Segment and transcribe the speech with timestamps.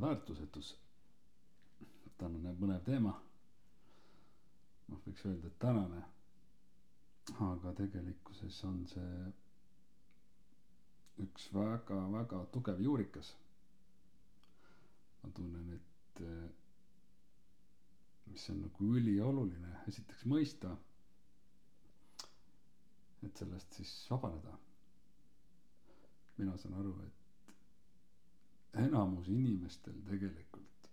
[0.00, 0.76] väärtusetus.
[2.18, 3.12] tänane põnev teema.
[4.88, 6.02] noh, võiks öelda, et tänane.
[7.46, 9.32] aga tegelikkuses on see
[11.24, 13.34] üks väga-väga tugev juurikas.
[15.22, 16.22] ma tunnen, et
[18.30, 20.76] mis on nagu ülioluline esiteks mõista.
[23.26, 24.58] et sellest siis vabaneda.
[26.38, 27.19] mina saan aru, et
[28.78, 30.88] enamus inimestel tegelikult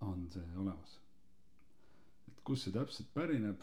[0.00, 0.98] on see olemas.
[2.28, 3.62] et kust see täpselt pärineb,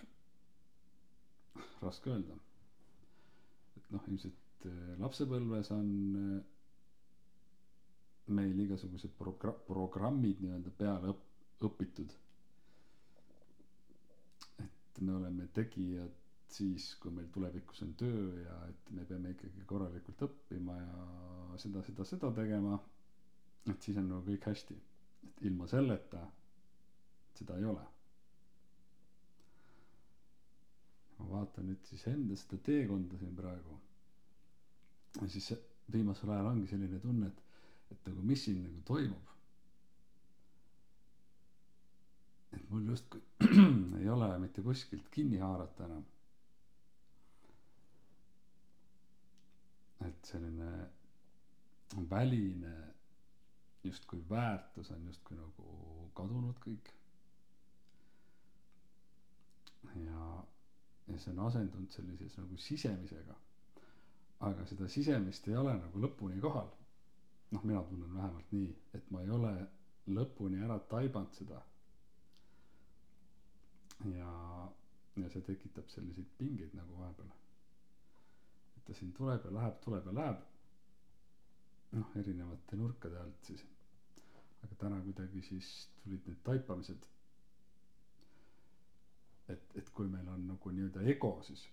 [1.81, 2.35] raske öelda.
[3.77, 6.39] et noh, ilmselt äh, lapsepõlves on äh,
[8.35, 12.15] meil igasugused progra-, programmid nii-öelda peale õp-, õpitud.
[14.65, 16.15] et me oleme tegijad
[16.49, 21.83] siis, kui meil tulevikus on töö ja et me peame ikkagi korralikult õppima ja seda,
[21.87, 22.79] seda, seda tegema
[23.71, 24.75] et siis on nagu kõik hästi.
[25.27, 26.21] et ilma selleta
[27.39, 27.85] seda ei ole.
[31.19, 33.79] ma vaatan nüüd siis enda seda teekonda siin praegu.
[35.21, 35.51] ja siis
[35.93, 37.41] viimasel ajal ongi selline tunne, et,
[37.95, 39.25] et nagu mis siin nagu toimub.
[42.57, 43.21] et mul justkui
[44.01, 46.05] ei ole mitte kuskilt kinni haarata enam.
[50.07, 50.69] et selline
[52.09, 52.73] väline
[53.83, 56.89] justkui väärtus on justkui nagu kadunud kõik.
[59.95, 60.25] ja,
[61.07, 63.35] ja see on asendunud sellises nagu sisemisega.
[64.49, 66.67] aga seda sisemist ei ole nagu lõpuni kohal.
[67.51, 69.53] noh, mina tunnen vähemalt nii, et ma ei ole
[70.07, 71.61] lõpuni ära taibanud seda.
[74.17, 74.33] ja,
[75.23, 77.31] ja see tekitab selliseid pingeid nagu vahepeal.
[78.77, 80.48] et ta siin tuleb ja läheb, tuleb ja läheb
[81.91, 83.65] noh, erinevate nurkade alt siis.
[84.63, 85.67] aga täna kuidagi siis
[86.03, 87.05] tulid need taipamised.
[89.49, 91.63] et, et kui meil on nagu nii-öelda ego, siis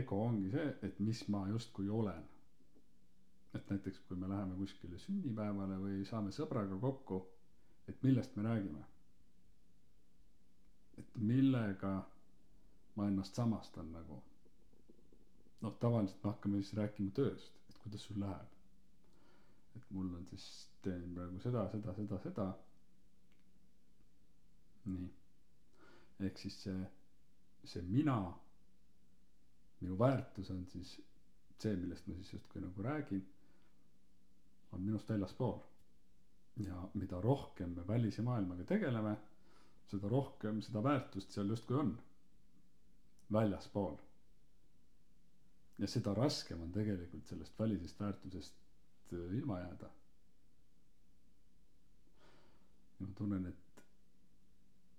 [0.00, 2.24] ego ongi see, et mis ma justkui olen.
[3.54, 7.20] et näiteks, kui me läheme kuskile sünnipäevale või saame sõbraga kokku,
[7.88, 8.82] et millest me räägime.
[10.98, 11.94] et millega
[12.96, 14.18] ma ennast samastan nagu.
[15.60, 18.55] noh, tavaliselt me hakkame siis rääkima tööst, et kuidas sul läheb
[19.76, 20.46] et mul on siis,
[20.82, 22.46] teen praegu seda, seda, seda, seda.
[24.86, 25.06] nii,
[26.28, 26.82] ehk siis see,
[27.66, 28.16] see mina,
[29.80, 30.94] minu väärtus on siis
[31.58, 33.24] see, millest ma siis justkui nagu räägin,
[34.72, 35.58] on minust väljaspool.
[36.56, 39.16] ja mida rohkem me välise maailmaga tegeleme,
[39.90, 41.90] seda rohkem seda väärtust seal justkui on,
[43.32, 43.96] väljaspool.
[45.78, 48.65] ja seda raskem on tegelikult sellest välisest väärtusest
[49.12, 49.88] Äh, ilma jääda.
[53.00, 53.82] ja ma tunnen, et,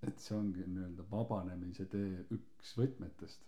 [0.07, 3.43] et see ongi nii-öelda vabanemise tee üks võtmetest.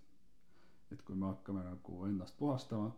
[0.91, 2.89] et kui me hakkame nagu ennast puhastama,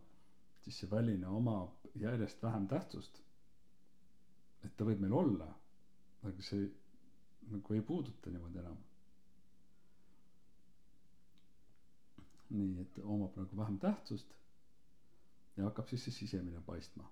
[0.63, 3.21] siis see väline omab järjest vähem tähtsust.
[4.65, 5.51] et ta võib meil olla,
[6.23, 6.65] aga see
[7.53, 8.81] nagu ei puuduta niimoodi enam.
[12.57, 14.33] nii, et omab nagu vähem tähtsust
[15.57, 17.11] ja hakkab siis see sisemine paistma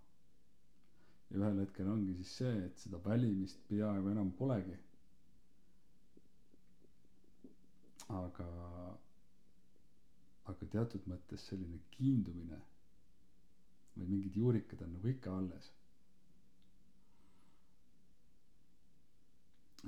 [1.29, 4.77] ja ühel hetkel ongi siis see, et seda välimist peaaegu enam polegi.
[8.19, 8.45] aga,
[10.51, 12.57] aga teatud mõttes selline kiindumine
[13.97, 15.67] või mingid juurikad on nagu ikka alles.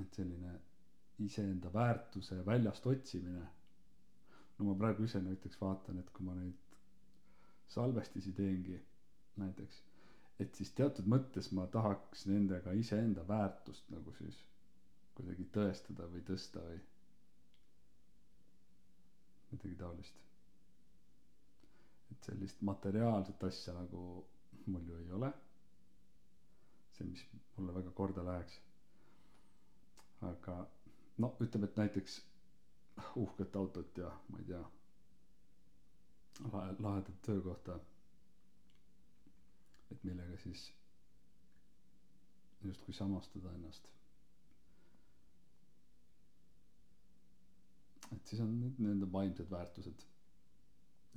[0.02, 0.52] et selline
[1.26, 3.42] iseenda väärtuse väljast otsimine.
[4.58, 6.78] no ma praegu ise näiteks vaatan, et kui ma neid
[7.74, 8.78] salvestisi teengi
[9.42, 9.82] näiteks
[10.42, 14.38] et siis teatud mõttes ma tahaks nendega iseenda väärtust nagu siis
[15.16, 16.80] kuidagi tõestada või tõsta või
[19.52, 20.20] midagi taolist.
[22.12, 24.02] et sellist materiaalset asja nagu
[24.66, 25.32] mul ju ei ole.
[26.96, 27.24] see, mis
[27.56, 28.58] mulle väga korda läheks.
[30.32, 30.56] aga
[31.18, 32.20] no ütleme, et näiteks
[33.16, 34.62] uhket autot ja ma ei tea,
[36.78, 37.78] lahedat töökohta
[39.92, 40.60] et millega siis
[42.64, 43.88] justkui samastada ennast.
[48.12, 50.02] et siis on need nii-öelda vaimsed väärtused.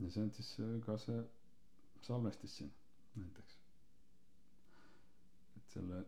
[0.04, 0.52] ja see on siis
[0.86, 1.18] ka see
[2.08, 2.72] salvestis siin
[3.16, 3.58] näiteks.
[5.58, 6.00] et selle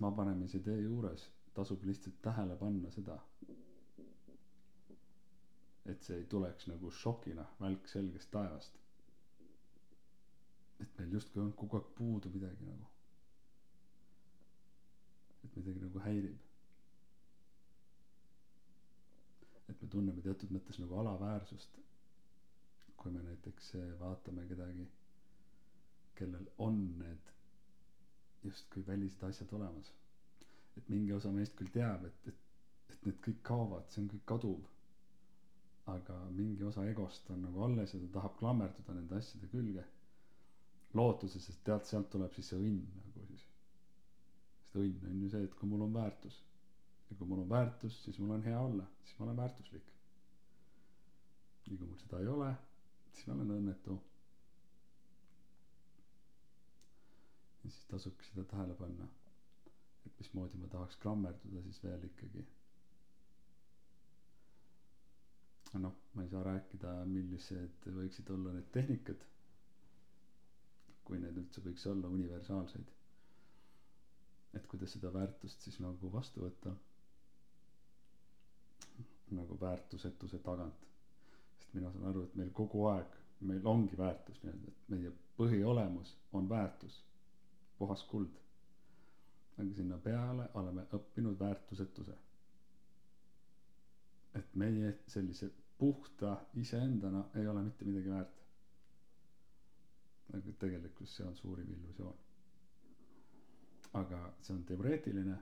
[0.00, 3.18] vabanemise tee juures tasub lihtsalt tähele panna seda.
[5.94, 8.81] et see ei tuleks nagu šokina välk selgest taevast
[10.82, 12.88] et meil justkui on kogu aeg puudu midagi nagu.
[15.52, 16.36] kuidagi nagu häirib.
[19.68, 21.82] Et me tunneme teatud mõttes nagu alaväärsust
[23.02, 24.84] kui me näiteks eh, vaatame kedagi
[26.18, 27.30] kellel on need
[28.44, 29.88] justkui välised asjad olemas.
[30.76, 32.38] Et mingi osa meist küll teab et et
[32.94, 34.68] et need kõik kaovad see on kõik kaduv.
[35.96, 39.84] Aga mingi osa egost on nagu alles ja ta tahab klammerduda nende asjade külge
[40.98, 43.44] lootuses et tead sealt tuleb siis see õnn nagu siis
[44.62, 46.40] sest õnn on ju see et kui mul on väärtus
[47.12, 49.88] ja kui mul on väärtus, siis mul on hea olla, siis ma olen väärtuslik.
[51.66, 52.46] ja kui mul seda ei ole,
[53.12, 53.96] siis ma olen õnnetu.
[57.64, 59.08] ja siis tasubki seda tähele panna,
[60.06, 62.46] et mismoodi ma tahaks klammerduda siis veel ikkagi.
[65.84, 69.22] noh, ma ei saa rääkida, millised võiksid olla need tehnikad,
[71.04, 72.90] kui need üldse võiks olla universaalseid
[74.56, 76.72] et kuidas seda väärtust siis nagu vastu võtta
[79.36, 80.82] nagu väärtusetuse tagant.
[81.58, 83.14] sest mina saan aru, et meil kogu aeg,
[83.48, 86.98] meil ongi väärtus nii-öelda, et meie põhiolemus on väärtus,
[87.78, 88.36] puhas kuld.
[89.58, 92.18] aga sinna peale oleme õppinud väärtusetuse.
[94.34, 98.41] et meie sellise puhta iseendana ei ole mitte midagi väärt.
[100.32, 102.16] Aga tegelikkus see on suurim illusioon.
[104.02, 105.38] aga see on teoreetiline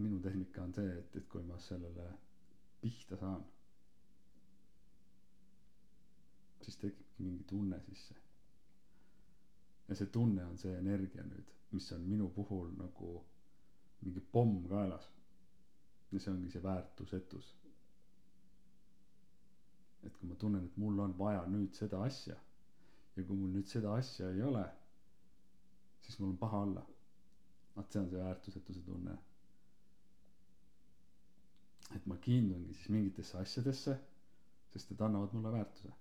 [0.00, 2.06] minu tehnika on see, et, et kui ma sellele
[2.80, 3.44] pihta saan,
[6.64, 8.14] siis tekibki mingi tunne sisse.
[9.88, 13.10] ja see tunne on see energia nüüd, mis on minu puhul nagu
[14.02, 15.08] mingi pomm kaelas.
[16.12, 17.50] ja see ongi see väärtusetus.
[20.02, 22.38] et kui ma tunnen, et mul on vaja nüüd seda asja
[23.20, 24.64] ja kui mul nüüd seda asja ei ole,
[26.06, 26.86] siis mul on paha olla.
[27.76, 29.18] vaat see on see väärtusetuse tunne
[31.96, 33.94] et ma kiindungi siis mingitesse asjadesse,
[34.72, 35.92] sest need annavad mulle väärtuse.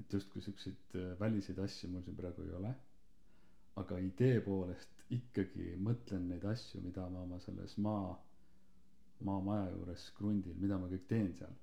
[0.00, 2.74] et justkui siukseid äh, väliseid asju mul siin praegu ei ole.
[3.82, 8.12] aga idee poolest ikkagi mõtlen neid asju, mida ma oma selles maa,
[9.30, 11.56] maamaja juures krundil, mida ma kõik teen seal.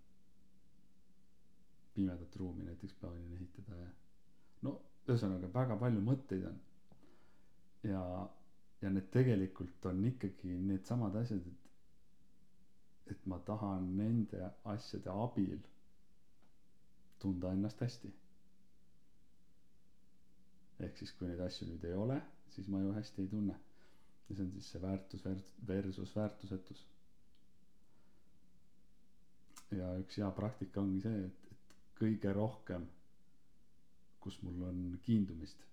[1.95, 3.89] pimedat ruumi näiteks plaanin ehitada ja
[4.63, 4.77] no
[5.07, 6.59] ühesõnaga väga palju mõtteid on.
[7.89, 8.03] ja,
[8.81, 11.63] ja need tegelikult on ikkagi needsamad asjad, et
[13.11, 14.39] et ma tahan nende
[14.73, 15.59] asjade abil
[17.19, 18.11] tunda ennast hästi.
[20.83, 22.17] ehk siis, kui neid asju nüüd ei ole,
[22.55, 23.55] siis ma ju hästi ei tunne.
[24.29, 25.23] ja see on siis see väärtus
[25.67, 26.81] versus väärtusetus.
[29.79, 32.87] ja üks hea praktika ongi see, et, et kõige rohkem,
[34.23, 35.65] kus mul on kiindumist,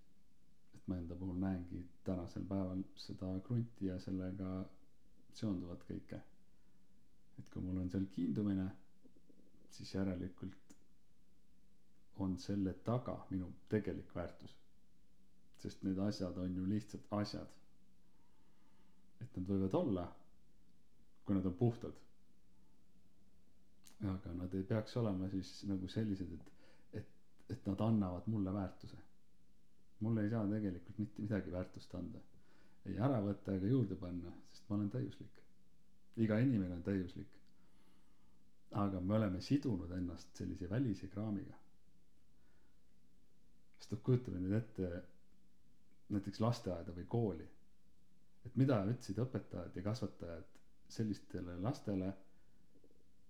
[0.75, 4.51] et ma enda puhul näengi tänasel päeval seda krunti ja sellega
[5.39, 6.19] seonduvat kõike
[7.41, 8.65] et kui mul on seal kiindumine,
[9.75, 10.57] siis järelikult
[12.25, 14.57] on selle taga minu tegelik väärtus.
[15.61, 17.49] sest need asjad on ju lihtsalt asjad.
[19.21, 20.05] et nad võivad olla,
[21.25, 21.97] kui nad on puhtad.
[24.13, 26.51] aga nad ei peaks olema siis nagu sellised, et,
[27.61, 28.97] et, nad annavad mulle väärtuse.
[30.01, 32.19] mulle ei saa tegelikult mitte midagi väärtust anda.
[32.85, 35.41] ei ära võtta ega juurde panna, sest ma olen täiuslik
[36.17, 37.37] iga inimene on täiuslik.
[38.71, 41.55] aga me oleme sidunud ennast sellise välise kraamiga.
[43.79, 44.89] sest noh, kujutame nüüd ette
[46.11, 47.47] näiteks lasteaeda või kooli.
[48.45, 50.59] et mida ütlesid õpetajad ja kasvatajad
[50.91, 52.11] sellistele lastele,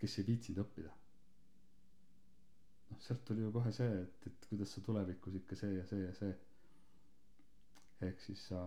[0.01, 0.93] kes ei viitsinud õppida.
[2.91, 6.01] Noh, sealt tuli ju kohe see, et, et kuidas sa tulevikus ikka see ja see
[6.05, 6.33] ja see.
[8.07, 8.62] ehk siis sa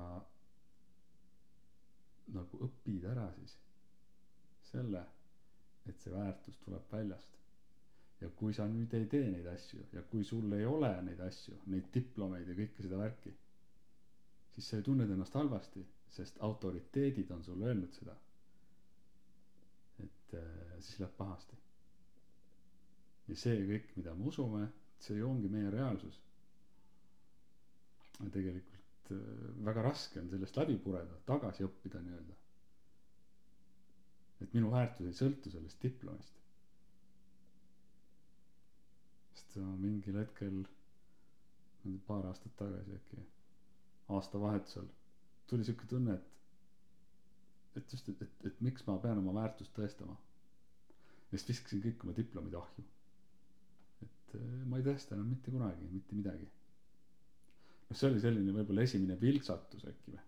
[2.33, 3.57] nagu õpid ära siis
[4.71, 5.02] selle,
[5.90, 7.40] et see väärtus tuleb väljast.
[8.21, 11.59] ja kui sa nüüd ei tee neid asju ja kui sul ei ole neid asju,
[11.73, 13.33] neid diplomeid ja kõike seda värki,
[14.54, 15.83] siis sa ju tunned ennast halvasti,
[16.14, 18.14] sest autoriteedid on sulle öelnud seda.
[20.04, 21.63] et äh, siis läheb pahasti.
[23.28, 24.66] Ja see kõik, mida me usume,
[25.00, 26.21] see ju ongi meie reaalsus.
[28.33, 29.19] tegelikult äh,
[29.69, 32.37] väga raske on sellest läbi pureda, tagasi õppida nii-öelda
[34.45, 36.40] et minu väärtus ei sõltu sellest diplomist.
[39.35, 40.61] sest mingil hetkel,
[42.09, 43.23] paar aastat tagasi äkki,
[44.16, 44.87] aastavahetusel,
[45.50, 50.16] tuli sihuke tunne, et, et just, et, et, et miks ma pean oma väärtust tõestama.
[51.33, 52.85] ja siis viskasin kõik oma diplomid ahju.
[54.35, 56.47] Et eh, ma ei tõesta enam mitte kunagi mitte midagi.
[57.88, 60.23] noh, see oli selline võib-olla esimene vilksatus äkki või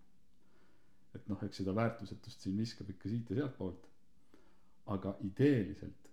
[1.17, 3.87] et noh eks seda väärtusetust siin viskab ikka siit ja sealtpoolt
[4.95, 6.09] aga ideeliselt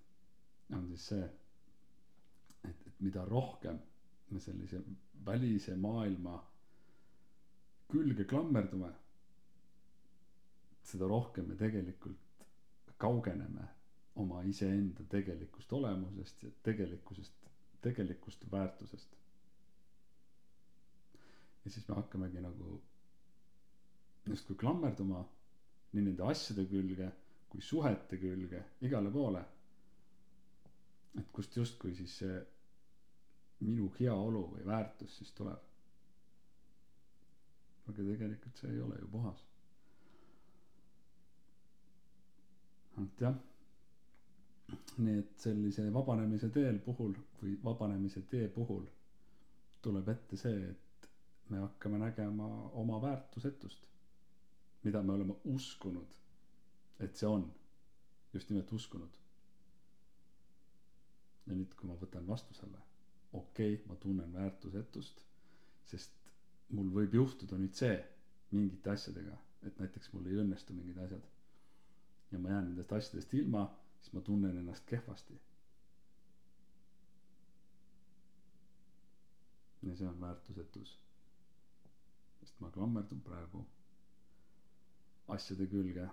[0.78, 1.24] on siis see
[2.70, 3.78] et et mida rohkem
[4.30, 4.80] me sellise
[5.26, 6.38] välise maailma
[7.92, 8.90] külge klammerdume
[10.90, 12.46] seda rohkem me tegelikult
[13.04, 13.68] kaugeneme
[14.24, 17.43] oma iseenda tegelikust olemusest ja tegelikkusest
[17.84, 19.16] tegelikust väärtusest.
[21.64, 22.78] Ja siis me hakkamegi nagu
[24.26, 25.22] justkui klammerduma
[25.92, 27.10] nii nende asjade külge
[27.52, 29.44] kui suhete külge igale poole.
[31.20, 32.40] Et kust justkui siis see
[33.64, 35.70] minu heaolu või väärtus siis tuleb.
[37.84, 39.44] Aga tegelikult see ei ole ju puhas.
[43.04, 43.38] Et jah
[44.98, 48.84] nii et sellise vabanemise teel puhul või vabanemise tee puhul
[49.84, 51.08] tuleb ette see et
[51.50, 52.46] me hakkame nägema
[52.82, 53.86] oma väärtusetust
[54.84, 56.16] mida me oleme uskunud
[57.00, 57.44] et see on.
[58.34, 59.16] Just nimelt uskunud.
[61.46, 62.80] Ja nüüd kui ma võtan vastu selle
[63.36, 65.20] okei okay, ma tunnen väärtusetust
[65.90, 66.14] sest
[66.74, 67.96] mul võib juhtuda nüüd see
[68.56, 69.36] mingite asjadega
[69.68, 71.24] et näiteks mul ei õnnestu mingid asjad.
[72.32, 73.66] Ja ma jään nendest asjadest ilma
[74.04, 75.40] siis ma tunnen ennast kehvasti.
[79.82, 80.98] Ja see on väärtusetus.
[82.40, 83.64] Sest ma klammerdun praegu
[85.32, 86.04] asjade külge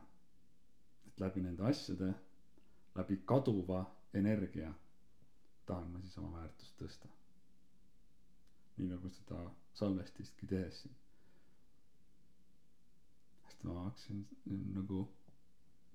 [1.08, 2.14] et läbi nende asjade
[2.96, 3.82] läbi kaduva
[4.22, 4.72] energia
[5.66, 7.12] tahan ma siis oma väärtust tõsta.
[8.78, 9.42] Nii nagu seda
[9.82, 10.96] salvestistki tehes siin.
[13.50, 14.24] Sest ma hakkasin
[14.78, 15.04] nagu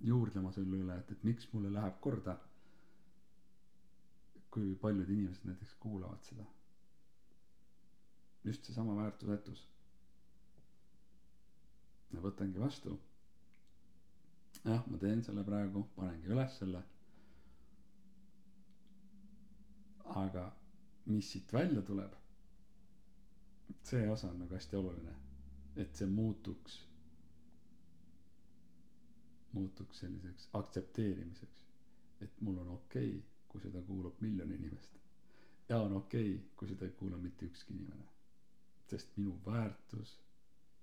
[0.04, 2.34] juurdlema selle üle et et miks mulle läheb korda
[4.56, 6.44] kui paljud inimesed näiteks kuulavad seda.
[8.44, 9.64] Just seesama väärtusetus.
[12.26, 12.94] Võtangi vastu.
[14.64, 16.80] Jah ma teen selle praegu panengi üles selle.
[20.22, 20.46] Aga
[21.12, 22.16] mis siit välja tuleb?
[23.82, 25.12] See osa on nagu hästi oluline
[25.82, 26.76] et see muutuks
[29.56, 31.66] muutuks selliseks aktsepteerimiseks
[32.20, 34.94] et mul on okei okay, kui seda kuulab miljon inimest.
[35.68, 38.06] Ja on okei okay, kui seda ei kuula mitte ükski inimene.
[38.90, 40.14] Sest minu väärtus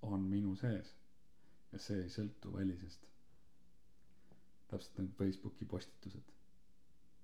[0.02, 0.92] on minu sees
[1.72, 3.08] ja see ei sõltu välisest.
[4.70, 6.30] Täpselt nagu Facebooki postitused.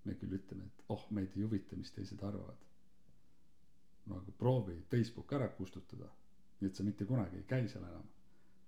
[0.04, 2.66] Me küll ütleme et oh meid ei huvita mis teised arvavad.
[4.06, 6.08] No aga proovi Facebook ära kustutada
[6.60, 8.08] nii et sa mitte kunagi ei käi seal enam.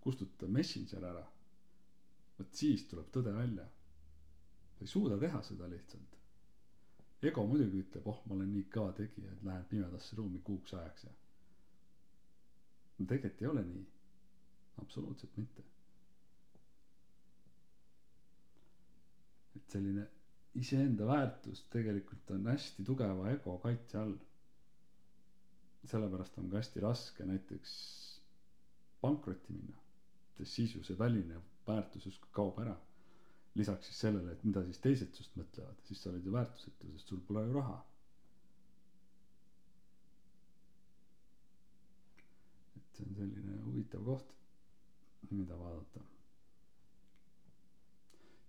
[0.04, 1.24] Kustuta Messenger ära
[2.42, 3.64] vot siis tuleb tõde välja.
[4.76, 6.18] Sa ei suuda teha seda lihtsalt.
[7.22, 11.04] Ego muidugi ütleb oh ma olen nii kõva tegija et lähen pimedasse ruumi kuuks ajaks
[11.06, 11.12] ja.
[12.99, 13.84] No tegelikult ei ole nii.
[14.82, 15.62] Absoluutselt mitte.
[19.61, 20.08] Et selline
[20.58, 24.16] iseenda väärtus tegelikult on hästi tugeva ego kaitse all.
[25.92, 27.72] Sellepärast on ka hästi raske näiteks
[29.02, 29.82] pankrotti minna
[30.38, 31.38] sest siis ju see väline
[31.69, 32.75] väärtus justkui kaob ära.
[33.54, 37.11] Lisaks siis sellele et mida siis teised sinust mõtlevad siis sa oled ju väärtusetu sest
[37.12, 37.78] sul pole ju raha.
[42.81, 44.33] Et see on selline huvitav koht
[45.31, 46.00] mida vaadata.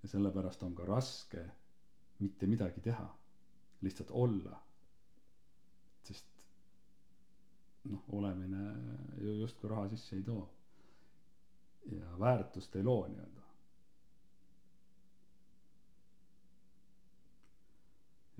[0.03, 1.43] Ja sellepärast on ka raske
[2.19, 3.05] mitte midagi teha
[3.81, 4.57] lihtsalt olla.
[6.03, 6.43] Sest
[7.83, 8.65] noh olemine
[9.21, 10.43] ju justkui raha sisse ei too
[11.91, 13.41] ja väärtust ei loo nii-öelda.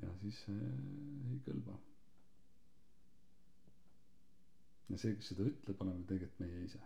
[0.01, 0.69] Ja siis see
[1.31, 1.75] ei kõlba.
[4.91, 6.81] Ja see kes seda ütleb oleme tegelikult meie ise.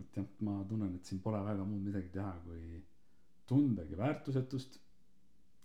[0.00, 2.78] Et jah ma tunnen et siin pole väga muud midagi teha kui
[3.50, 4.78] tundagi väärtusetust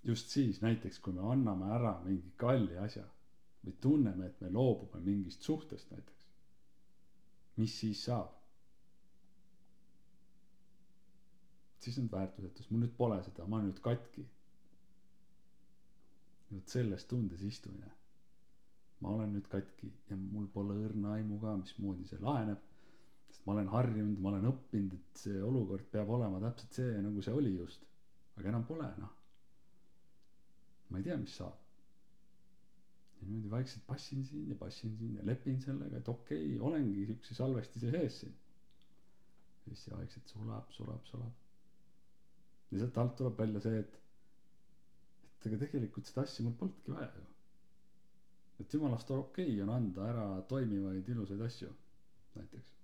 [0.03, 3.05] just siis näiteks kui me anname ära mingi kalli asja
[3.67, 6.27] või tunneme et me loobume mingist suhtest näiteks
[7.61, 8.33] mis siis saab
[11.85, 14.25] siis on väärtusetus mul nüüd pole seda ma olen nüüd katki
[16.51, 17.91] vot selles tundes istumine
[19.03, 22.63] ma olen nüüd katki ja mul pole õrna aimu ka mismoodi see laheneb
[23.27, 27.23] sest ma olen harjunud, ma olen õppinud, et see olukord peab olema täpselt see, nagu
[27.25, 27.83] see oli just.
[28.37, 29.13] aga enam pole noh.
[30.89, 31.66] ma ei tea, mis saab.
[33.21, 37.05] Ja niimoodi vaikselt passin siin ja passin siin ja lepin sellega, et okei okay,, olengi
[37.05, 38.35] siukse salvestise sees siin.
[39.65, 41.31] ja siis see vaikselt sulab, sulab, sulab.
[42.71, 43.97] ja sealt alt tuleb välja see, et,
[45.31, 47.25] et ega tegelikult seda asja mul polnudki vaja ju.
[48.63, 51.73] et jumalast okei okay on anda ära toimivaid ilusaid asju
[52.37, 52.75] näiteks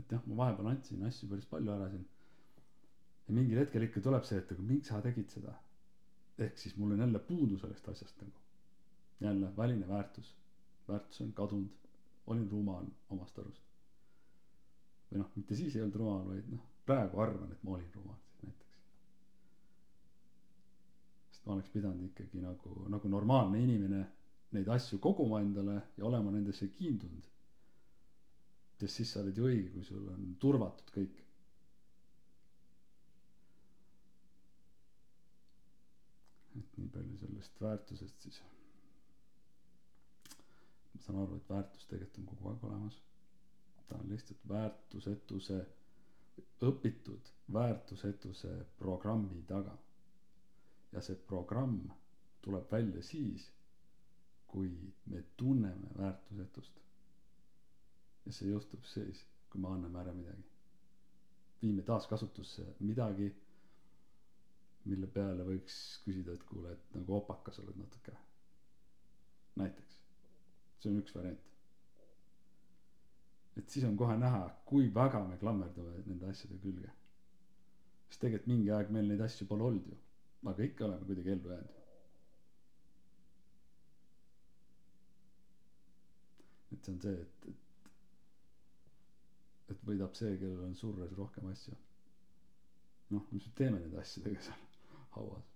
[0.00, 2.08] et jah ma vahepeal andsin asju päris palju ära siin
[3.28, 5.54] ja mingil hetkel ikka tuleb see et aga miks sa tegid seda?
[6.40, 8.38] Ehk siis mul on jälle puudu sellest asjast nagu.
[9.20, 10.34] Jälle väline väärtus.
[10.88, 11.88] Väärtus on kadunud.
[12.26, 13.66] Olin rumal omast arust.
[15.10, 18.16] Või noh mitte siis ei olnud rumal vaid noh praegu arvan et ma olin rumal
[18.22, 18.76] siis näiteks.
[21.30, 24.04] Sest ma oleks pidanud ikkagi nagu nagu normaalne inimene
[24.56, 27.26] neid asju koguma endale ja olema nendesse kiindunud.
[28.80, 31.19] Sest siis sa oled ju õige kui sul on turvatud kõik
[36.60, 38.40] et nii palju sellest väärtusest siis.
[40.94, 43.00] Ma saan aru et väärtus tegelikult on kogu aeg olemas.
[43.88, 45.60] Ta on lihtsalt väärtusetuse
[46.68, 49.72] õpitud väärtusetuse programmi taga.
[50.92, 51.80] Ja see programm
[52.44, 53.48] tuleb välja siis
[54.50, 54.70] kui
[55.06, 56.80] me tunneme väärtusetust.
[58.26, 60.44] Ja see juhtub siis kui me anname ära midagi.
[61.62, 63.30] Viime taaskasutusse midagi
[64.90, 68.14] mille peale võiks küsida et kuule et nagu opakas oled natuke.
[69.60, 69.98] Näiteks.
[70.80, 71.46] See on üks variant.
[73.60, 76.92] Et siis on kohe näha kui väga me klammerdume nende asjade külge.
[78.08, 79.98] Sest tegelikult mingi aeg meil neid asju pole olnud ju.
[80.50, 81.76] Aga ikka oleme kuidagi ellu jäänud.
[86.72, 87.68] Et see on see et et
[89.74, 91.76] et võidab see kellel on surres rohkem asju.
[93.14, 94.69] Noh mis me teeme nende asjadega seal
[95.16, 95.46] hauas.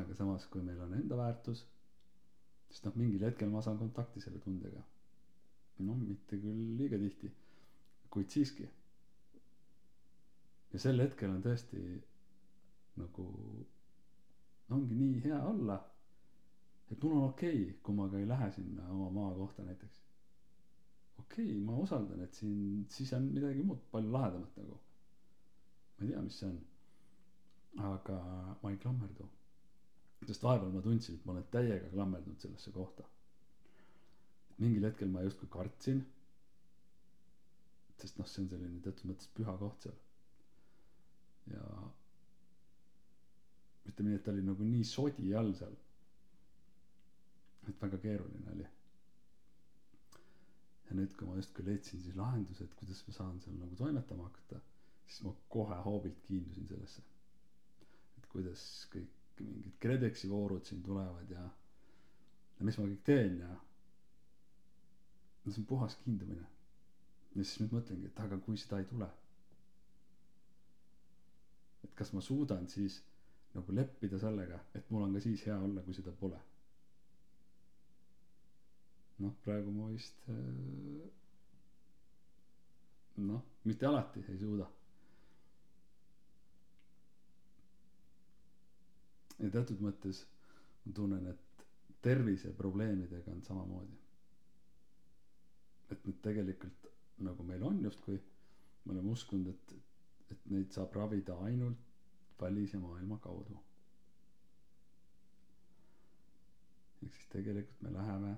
[0.00, 1.66] Aga samas kui meil on enda väärtus
[2.72, 4.80] siis noh mingil hetkel ma saan kontakti selle tundega.
[5.86, 7.28] Noh mitte küll liiga tihti
[8.12, 8.68] kuid siiski.
[10.72, 11.80] Ja sel hetkel on tõesti
[13.00, 13.26] nagu
[14.72, 15.76] ongi nii hea olla
[16.92, 20.00] et mul on okei okay, kui ma ka ei lähe sinna oma maakohta näiteks.
[21.20, 24.78] Okei okay, ma usaldan et siin siis on midagi muud palju lahedamat nagu
[26.02, 26.58] ma ei tea mis see on.
[27.92, 28.16] Aga
[28.62, 29.28] ma ei klammerdu.
[30.26, 33.04] Sest vahepeal ma tundsin et ma olen täiega klammerdunud sellesse kohta.
[34.58, 36.02] Mingil hetkel ma justkui kartsin.
[38.02, 39.98] Sest noh see on selline teatud mõttes püha koht seal.
[41.54, 41.62] Ja
[43.90, 45.74] ütleme nii et ta oli nagu nii sodi all seal
[47.70, 48.66] et väga keeruline oli.
[50.88, 54.26] Ja nüüd kui ma justkui leidsin siis lahenduse et kuidas ma saan seal nagu toimetama
[54.28, 54.60] hakata
[55.12, 57.02] siis ma kohe hoobilt kiindusin sellesse.
[58.18, 58.62] Et kuidas
[58.94, 59.10] kõik
[59.42, 61.42] mingid KredExi voorud siin tulevad ja
[62.58, 63.50] ja mis ma kõik teen ja
[65.50, 66.46] see on puhas kiindumine.
[67.34, 69.08] Ja siis nüüd mõtlengi et aga kui seda ei tule?
[71.84, 73.00] Et kas ma suudan siis
[73.56, 76.38] nagu leppida sellega et mul on ka siis hea olla kui seda pole?
[79.22, 81.10] Noh praegu ma vist äh,
[83.28, 84.70] noh mitte alati ei suuda
[89.42, 90.22] ja teatud mõttes
[90.84, 91.64] ma tunnen et
[92.02, 93.98] terviseprobleemidega on samamoodi.
[95.92, 96.88] Et need tegelikult
[97.22, 98.18] nagu meil on justkui
[98.84, 99.74] me oleme uskunud et
[100.32, 101.90] et neid saab ravida ainult
[102.40, 103.58] välise maailma kaudu.
[107.02, 108.32] Ehk siis tegelikult me läheme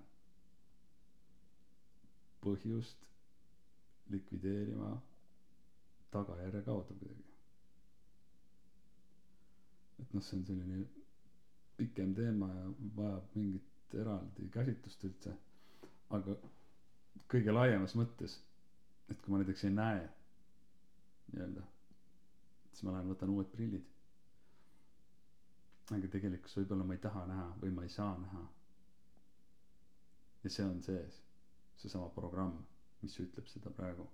[2.44, 3.06] põhjust
[4.14, 4.90] likvideerima
[6.16, 7.33] tagajärje kaudu kuidagi
[10.02, 10.80] et noh see on selline
[11.78, 12.64] pikem teema ja
[12.98, 15.34] vajab mingit eraldi käsitlust üldse
[16.18, 16.36] aga
[17.34, 18.38] kõige laiemas mõttes
[19.12, 20.00] et kui ma näiteks ei näe
[21.32, 21.66] nii-öelda
[22.70, 23.90] siis ma lähen võtan uued prillid
[25.98, 28.44] aga tegelikkus võib-olla ma ei taha näha või ma ei saa näha
[30.44, 31.24] ja see on sees
[31.80, 32.52] seesama programm,
[33.02, 34.06] mis ütleb seda praegu.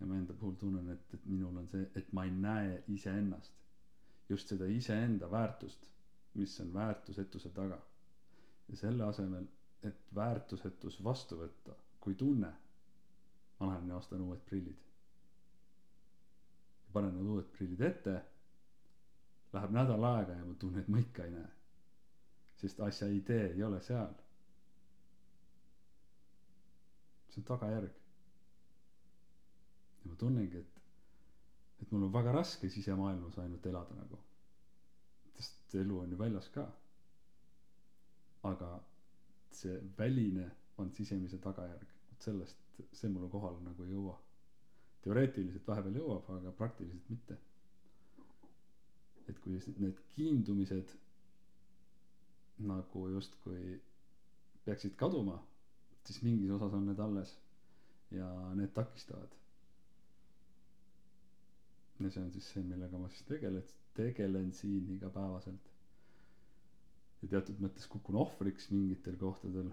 [0.00, 3.54] ja ma enda puhul tunnen, et, et minul on see, et ma ei näe iseennast.
[4.28, 5.86] Just seda iseenda väärtust,
[6.34, 7.78] mis on väärtusetuse taga.
[8.68, 9.46] ja selle asemel,
[9.82, 12.50] et väärtusetus vastu võtta kui tunne,
[13.60, 14.76] ma lähen ja ostan uued prillid.
[16.92, 18.18] panen need uued prillid ette.
[19.52, 21.48] Läheb nädal aega ja ma tunnen, et ma ikka ei näe.
[22.56, 24.14] sest asja idee ei ole seal
[27.38, 27.90] see on tagajärg.
[30.04, 30.77] ja ma tunnengi, et,
[31.82, 34.18] et mul on väga raske sisemaailmas ainult elada nagu.
[35.38, 36.66] sest elu on ju väljas ka.
[38.42, 38.70] aga
[39.50, 42.56] see väline on sisemise tagajärg, vot sellest,
[42.92, 44.16] see mulle kohale nagu ei jõua.
[45.02, 47.38] teoreetiliselt vahepeal jõuab aga praktiliselt mitte
[49.28, 50.94] et kui need kiindumised
[52.70, 53.76] nagu justkui
[54.64, 55.36] peaksid kaduma
[56.08, 57.34] siis mingis osas on need alles
[58.14, 59.34] ja need takistavad
[62.00, 63.64] ja see on siis see millega ma siis tegelen
[63.98, 65.70] tegelen siin igapäevaselt.
[67.22, 69.72] Ja teatud mõttes kukun ohvriks mingitel kohtadel.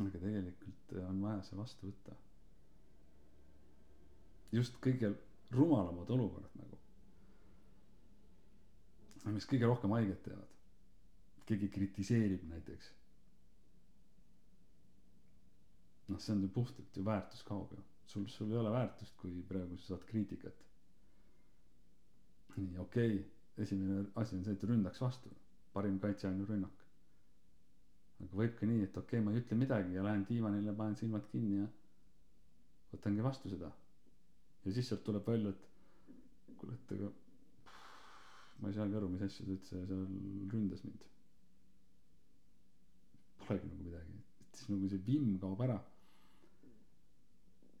[0.00, 2.16] Aga tegelikult on vaja see vastu võtta.
[4.56, 5.12] Just kõige
[5.52, 6.80] rumalamad olukorrad nagu.
[9.36, 10.50] Mis kõige rohkem haiget teevad.
[11.48, 12.90] Keegi kritiseerib näiteks.
[16.08, 19.42] Noh see on ju puhtalt ju väärtus kaob ju sul sul ei ole väärtust kui
[19.48, 20.64] praegu sa saad kriitikat.
[22.56, 23.24] Nii okei okay.
[23.64, 25.30] esimene asi on see et ründaks vastu.
[25.72, 26.82] Parim kaitse on ju rünnak.
[28.22, 30.96] Aga võib ka nii et okei okay, ma ei ütle midagi ja lähen diivanile panen
[31.00, 31.66] silmad kinni ja
[32.92, 33.72] võtangi vastu seda.
[34.64, 37.10] Ja siis sealt tuleb välja et kuule et ega
[38.60, 40.06] ma ei saagi aru mis asja ta üldse seal
[40.52, 41.08] ründas mind.
[43.44, 44.22] Polegi nagu midagi.
[44.44, 45.80] Et siis nagu see vimm kaob ära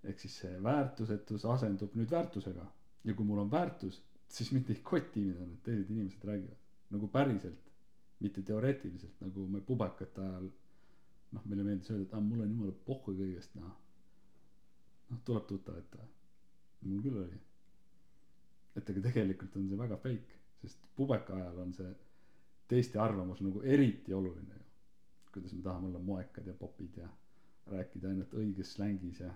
[0.04, 2.66] ehk siis see väärtusetus asendub nüüd väärtusega.
[3.04, 6.60] Ja kui mul on väärtus siis mind ei koti mida need teised inimesed räägivad.
[6.90, 7.72] Nagu päriselt
[8.20, 10.48] mitte teoreetiliselt nagu me pubakate ajal
[11.34, 13.74] noh meile meeldis öelda et aa mul on jumala pohhu kõigest noh
[15.10, 16.08] noh tuleb tuttav ette.
[16.84, 17.40] Mul küll oli.
[18.76, 21.94] Et aga tegelikult on see väga fake sest pubeka ajal on see
[22.68, 24.64] teiste arvamus nagu eriti oluline ju.
[25.34, 27.08] Kuidas me tahame olla moekad ja popid ja
[27.70, 29.30] rääkida ainult õiges slängis ja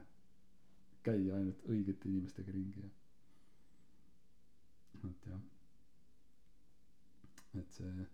[1.06, 2.88] käia ainult õigete inimestega ringi ja
[5.06, 5.40] et jah.
[7.58, 8.06] Et see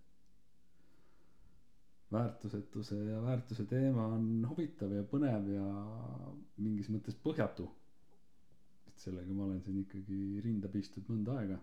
[2.15, 5.65] väärtusetuse ja väärtuse teema on huvitav ja põnev ja
[6.63, 7.67] mingis mõttes põhjatu.
[8.91, 11.59] Et sellega ma olen siin ikkagi rinda pistnud mõnda aega.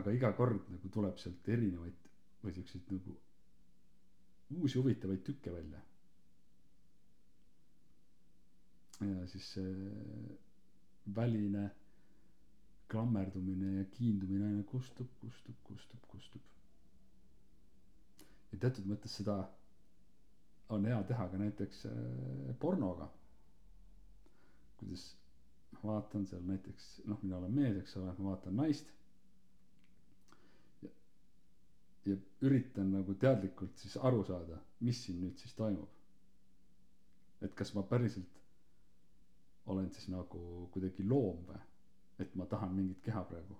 [0.00, 2.08] Aga iga kord nagu tuleb sealt erinevaid
[2.44, 3.16] või siukseid nagu
[4.60, 5.82] uusi huvitavaid tükke välja
[9.00, 9.70] ja siis see
[11.16, 11.70] väline
[12.92, 16.42] klammerdumine ja kiindumine aina kustub kustub kustub kustub.
[18.52, 19.36] Ja teatud mõttes seda
[20.74, 21.92] on hea teha ka näiteks äh,
[22.62, 23.08] pornoga.
[24.80, 25.04] Kuidas
[25.72, 28.90] ma vaatan seal näiteks noh mina olen mees eks ole ma vaatan naist.
[30.82, 30.90] Ja
[32.10, 35.88] ja üritan nagu teadlikult siis aru saada mis siin nüüd siis toimub.
[37.44, 38.39] Et kas ma päriselt
[39.66, 41.60] olen siis nagu kuidagi loom või?
[42.20, 43.56] Et ma tahan mingit keha praegu.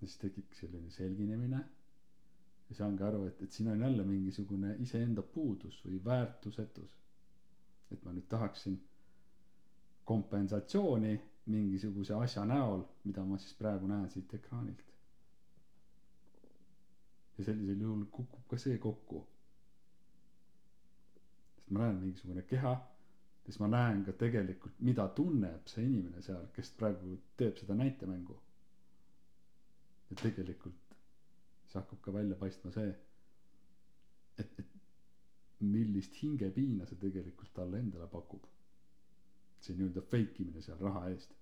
[0.00, 1.60] Siis tekib selline selginemine.
[2.68, 6.96] Ja saangi aru et et siin on jälle mingisugune iseenda puudus või väärtusetus.
[7.92, 8.80] Et ma nüüd tahaksin
[10.04, 11.14] kompensatsiooni
[11.46, 14.82] mingisuguse asja näol mida ma siis praegu näen siit ekraanilt.
[17.38, 19.20] Ja sellisel juhul kukub ka see kokku.
[21.56, 22.74] Sest ma näen mingisugune keha
[23.44, 28.36] siis ma näen ka tegelikult mida tunneb see inimene seal kes praegu teeb seda näitemängu.
[30.10, 30.96] Ja tegelikult
[31.64, 32.88] siis hakkab ka välja paistma see
[34.42, 34.72] et et
[35.74, 38.46] millist hingepiina see tegelikult talle endale pakub.
[39.64, 41.36] See nii-öelda fake imine seal raha eest.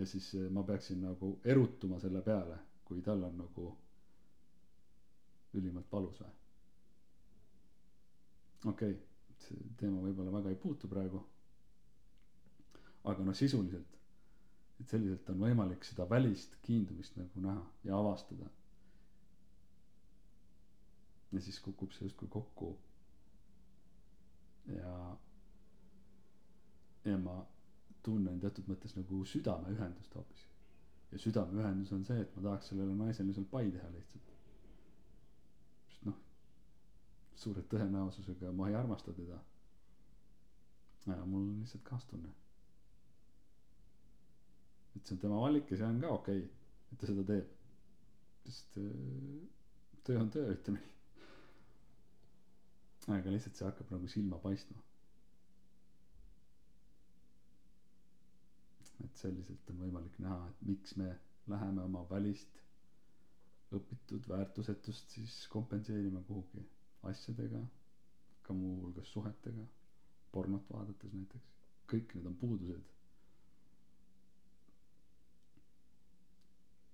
[0.00, 2.56] Ja siis eh, ma peaksin nagu erutuma selle peale
[2.90, 3.64] kui tal on nagu
[5.54, 6.39] ülimalt valus või
[8.64, 8.98] okei okay,
[9.46, 11.22] see teema võib-olla väga ei puutu praegu.
[13.10, 14.00] Aga noh sisuliselt
[14.80, 18.48] et selliselt on võimalik seda välist kiindumist nagu näha ja avastada.
[21.30, 22.70] Ja siis kukub see justkui kokku.
[24.70, 24.94] Ja
[27.04, 27.36] ja ma
[28.04, 30.46] tunnen teatud mõttes nagu südameühendust hoopis.
[31.12, 34.29] Ja südameühendus on see et ma tahaks sellele naisele lihtsalt pai teha lihtsalt
[37.40, 39.38] suure tõenäosusega ma ei armasta teda.
[41.06, 42.28] Ja mul on lihtsalt kaastunne.
[44.98, 46.50] Et see on tema valik ja see on ka okei okay,
[46.92, 47.54] et ta seda teeb.
[48.44, 48.84] Sest äh,
[50.04, 50.96] töö on töö ütleme nii.
[53.16, 54.82] Aga lihtsalt see hakkab nagu silma paistma.
[59.06, 61.08] Et selliselt on võimalik näha et miks me
[61.48, 62.60] läheme oma välist
[63.78, 66.66] õpitud väärtusetust siis kompenseerima kuhugi
[67.02, 67.60] asjadega
[68.42, 69.66] ka muuhulgas suhetega
[70.32, 71.46] pornot vaadates näiteks.
[71.90, 72.88] Kõik need on puudused.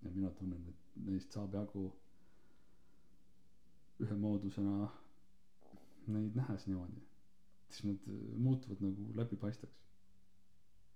[0.04, 1.82] Ja mina tunnen et neist saab jagu
[4.04, 4.88] ühe moodusena
[6.14, 7.02] neid nähes niimoodi.
[7.70, 9.82] Siis nad äh, muutuvad nagu läbipaistvaks.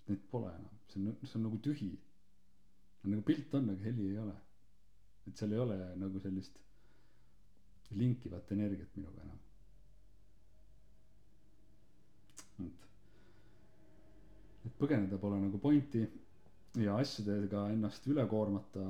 [0.09, 0.79] Neid pole enam.
[0.89, 1.91] See on see on nagu tühi.
[3.05, 4.37] Nagu pilt on aga heli ei ole.
[5.27, 6.61] Et seal ei ole nagu sellist
[8.01, 9.39] linkivat energiat minuga enam.
[12.67, 12.89] Et
[14.71, 16.03] et põgeneda pole nagu pointi
[16.85, 18.85] ja asjadega ennast üle koormata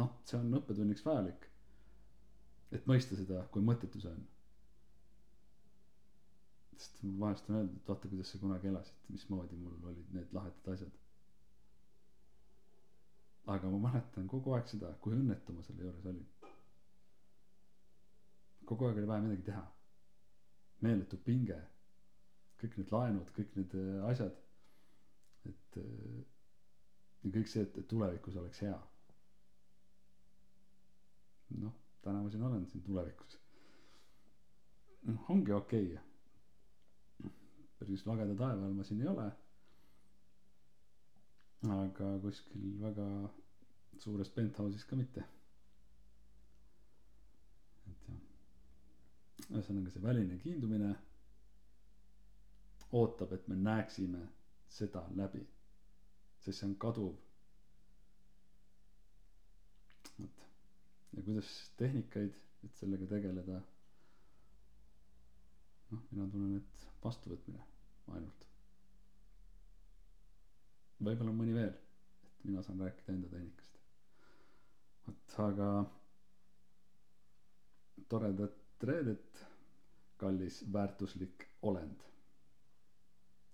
[0.00, 1.48] noh see on õppetunniks vajalik
[2.74, 4.22] et mõista seda kui mõttetu see on.
[6.76, 10.72] Sest vahest on öeldud et vaata kuidas sa kunagi elasid mismoodi mul olid need lahedad
[10.74, 10.96] asjad.
[13.54, 16.24] Aga ma mäletan kogu aeg seda kui õnnetu ma selle juures olin
[18.66, 19.62] kogu aeg oli vaja midagi teha.
[20.84, 21.58] Meeletu pinge.
[22.60, 24.36] Kõik need laenud kõik need äh, asjad.
[25.50, 26.20] Et äh,
[27.24, 28.76] ja kõik see et tulevikus oleks hea.
[31.62, 31.74] Noh
[32.06, 33.38] täna ma siin olen siin tulevikus.
[35.10, 35.88] Noh ongi okei.
[35.94, 36.04] Okay.
[37.78, 39.26] päris lageda taeva all ma siin ei ole.
[41.76, 43.06] Aga kuskil väga
[44.00, 45.24] suures penthouse'is ka mitte
[47.90, 48.22] et jah
[49.54, 50.88] ühesõnaga see väline kiindumine
[53.00, 54.22] ootab et me näeksime
[54.78, 55.42] seda läbi.
[56.44, 57.14] Sest see on kaduv.
[60.18, 60.42] Vot.
[61.16, 62.34] Ja kuidas tehnikaid
[62.66, 63.60] et sellega tegeleda?
[65.90, 67.62] Noh mina tunnen et vastuvõtmine
[68.16, 68.46] ainult.
[71.06, 73.78] Võib-olla on mõni veel et mina saan rääkida enda tehnikast.
[75.06, 75.70] Vot aga
[78.10, 79.46] toredat reedet
[80.16, 82.00] kallis väärtuslik olend.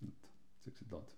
[0.03, 0.31] Et
[0.65, 1.11] siuksed lood